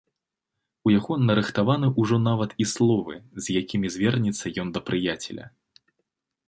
[0.89, 3.15] У яго нарыхтаваны ўжо нават і словы,
[3.45, 5.45] з якімі звернецца ён да прыяцеля.